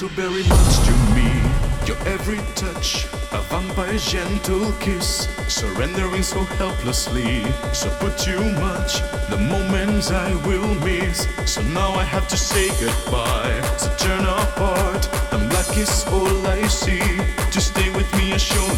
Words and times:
So 0.00 0.06
very 0.16 0.42
much 0.44 0.74
to 0.86 0.92
me. 1.14 1.28
Your 1.86 1.98
every 2.08 2.38
touch, 2.54 3.04
a 3.32 3.42
vampire's 3.50 4.10
gentle 4.10 4.72
kiss, 4.80 5.28
surrendering 5.46 6.22
so 6.22 6.40
helplessly. 6.56 7.44
So 7.74 7.90
put 8.00 8.16
too 8.16 8.40
much, 8.52 9.02
the 9.28 9.36
moments 9.36 10.10
I 10.10 10.32
will 10.46 10.74
miss. 10.86 11.28
So 11.44 11.60
now 11.60 11.92
I 11.92 12.04
have 12.04 12.26
to 12.28 12.36
say 12.38 12.68
goodbye. 12.80 13.60
So 13.76 13.94
turn 13.98 14.24
apart, 14.24 15.06
and 15.32 15.50
black 15.50 15.76
is 15.76 16.06
all 16.06 16.46
I 16.46 16.62
see. 16.68 17.04
To 17.52 17.60
stay 17.60 17.90
with 17.90 18.10
me, 18.16 18.32
I 18.32 18.38
surely 18.38 18.69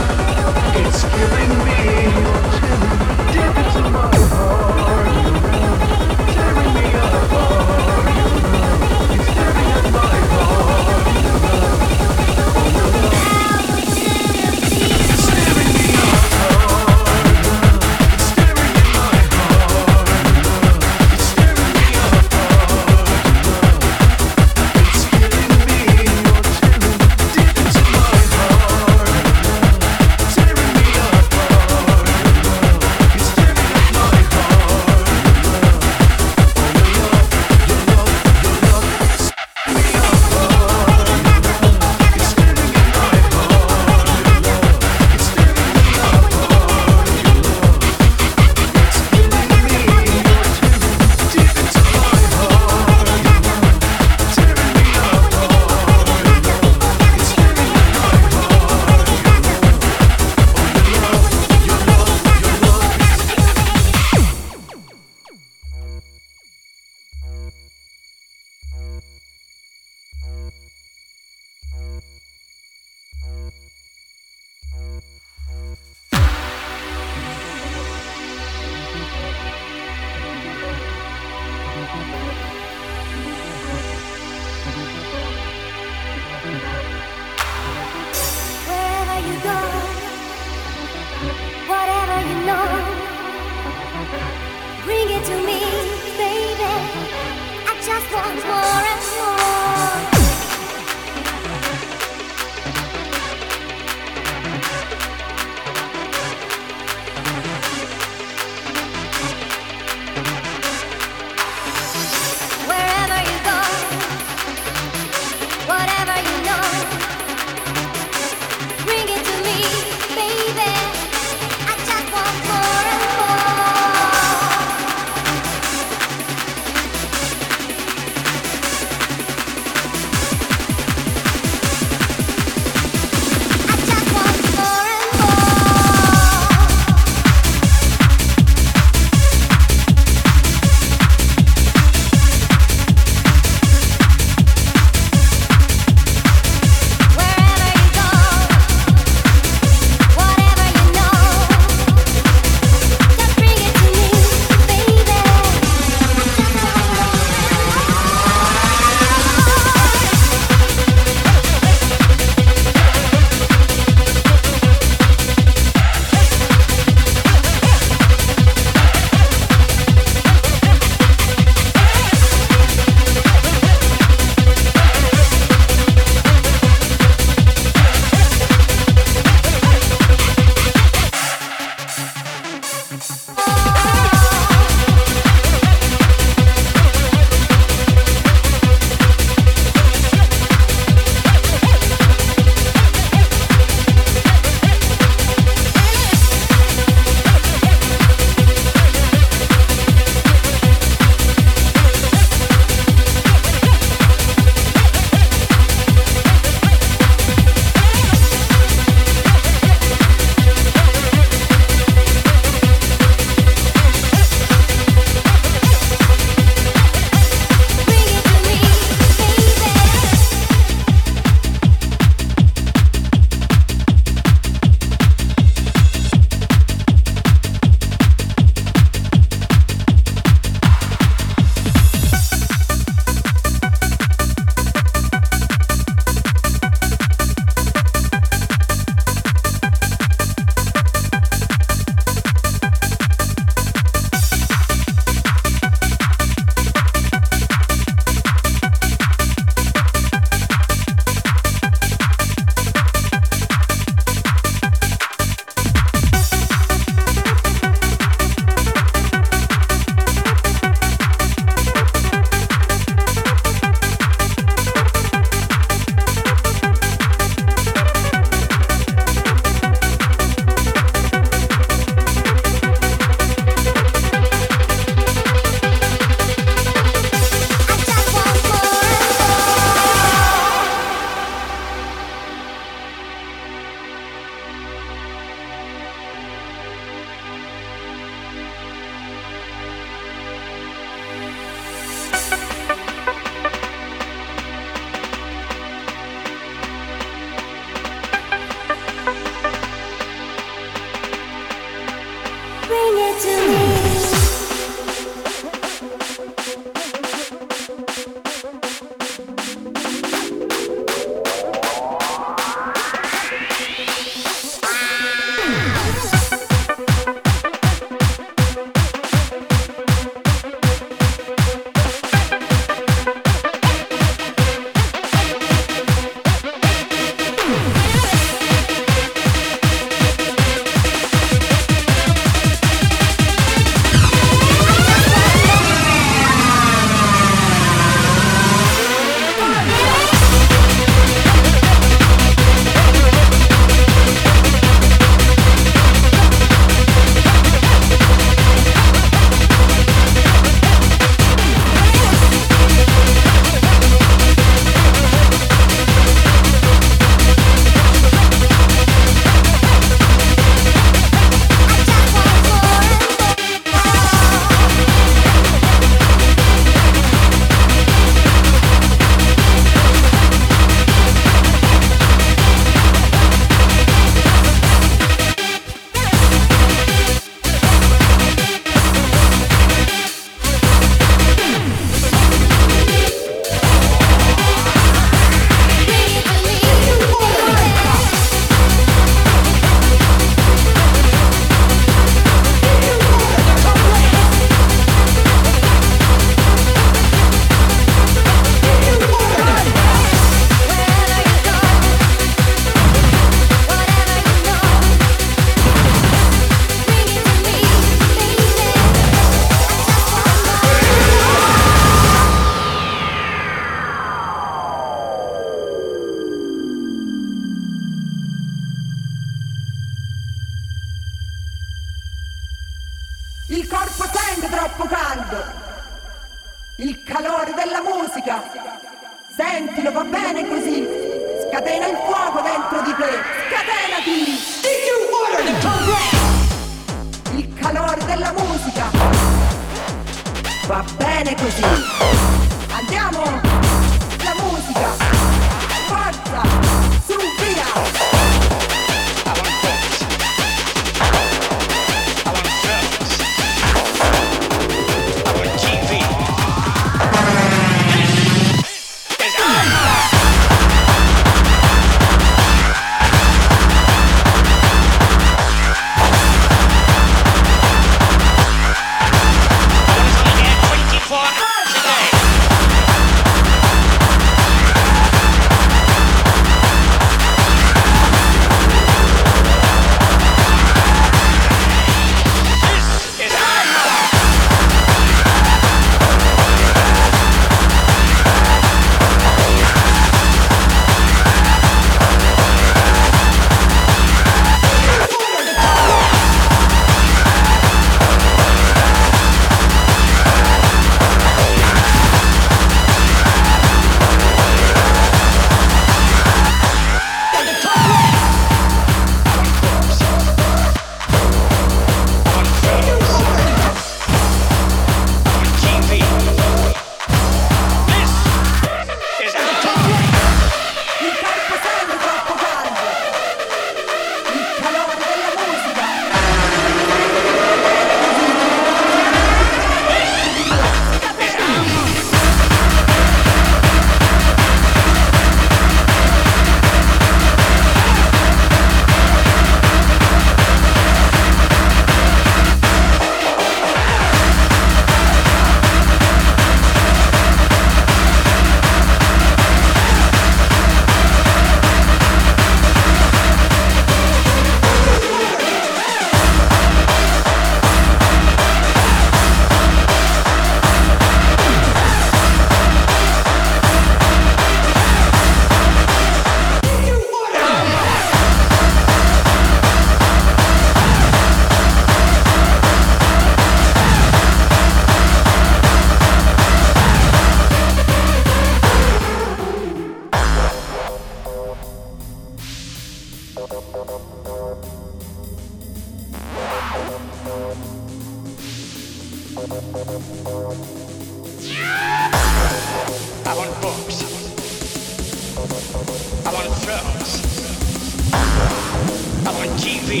I'm 599.24 599.36
on 599.36 599.56
TV. 599.56 600.00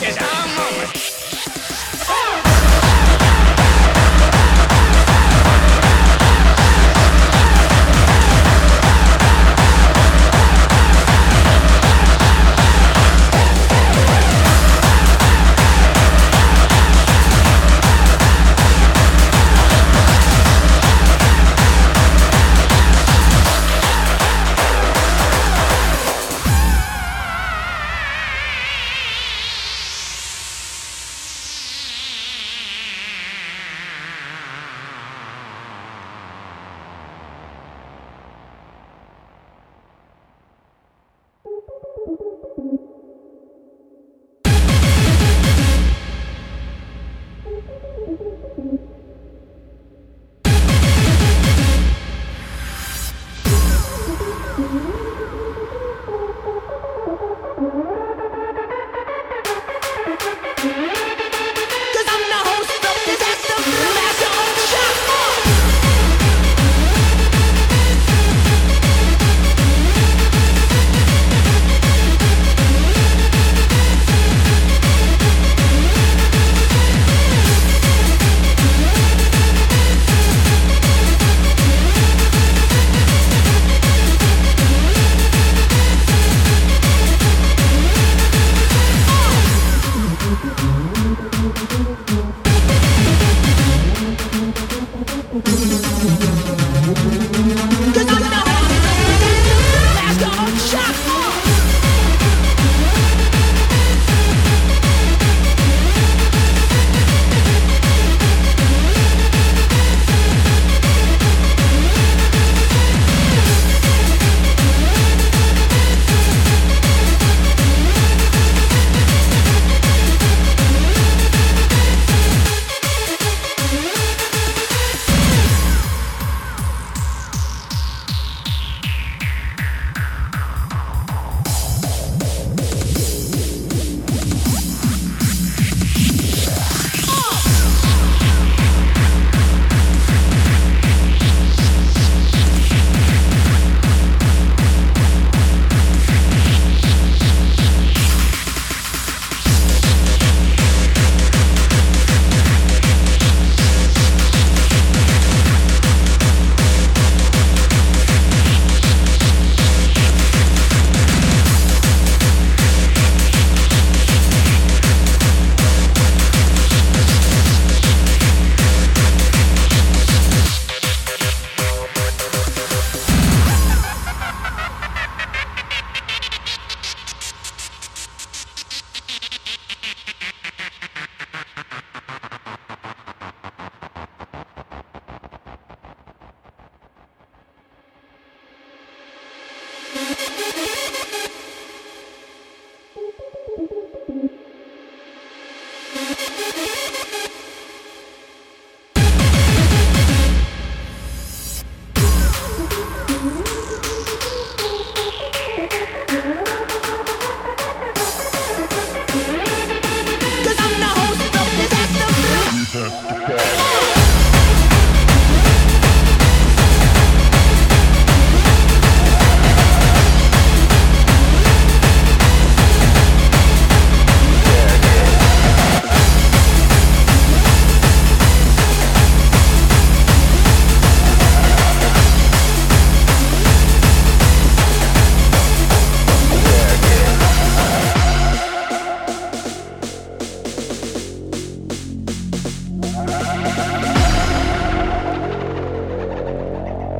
This 0.00 0.16
is 0.16 0.33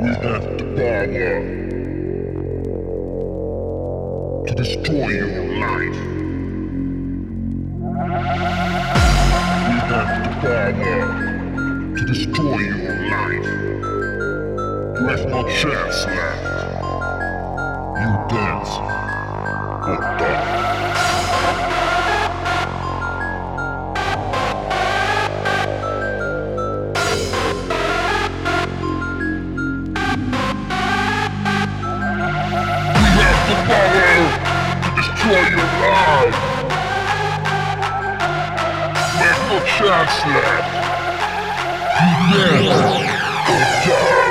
Lieutenant 0.04 0.76
Barlow 0.76 1.40
to 4.46 4.54
destroy 4.54 5.08
your 5.08 5.44
life. 5.60 5.98
Lieutenant 9.70 10.42
Barlow 10.42 11.96
to 11.96 12.02
destroy 12.04 12.58
your 12.58 12.96
life. 13.08 13.48
You 15.00 15.04
have 15.08 15.24
no 15.26 15.40
chance 15.48 15.98
left. 16.04 16.44
You 17.96 18.10
dance 18.28 18.72
or 19.88 19.98
die. 20.18 20.63
That's 39.84 40.24
it. 40.24 40.64
You 42.00 42.68
never 43.84 44.23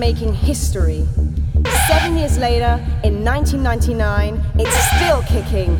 making 0.00 0.32
history. 0.32 1.06
Seven 1.86 2.16
years 2.16 2.38
later, 2.38 2.80
in 3.04 3.22
1999, 3.22 4.42
it's 4.58 4.74
still 4.96 5.22
kicking. 5.24 5.79